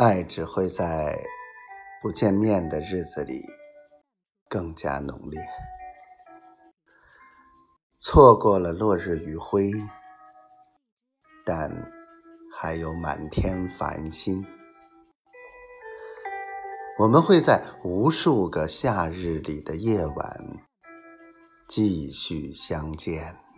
[0.00, 1.14] 爱只会在
[2.00, 3.44] 不见面的日子里
[4.48, 5.38] 更加浓烈。
[7.98, 9.70] 错过了落日余晖
[11.44, 11.70] 但
[12.50, 14.42] 还有满天繁星。
[16.98, 20.66] 我们会在无数个夏日里的夜晚
[21.68, 23.49] 继续相见。